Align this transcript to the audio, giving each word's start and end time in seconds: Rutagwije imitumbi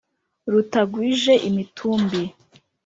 Rutagwije 0.51 1.33
imitumbi 1.49 2.21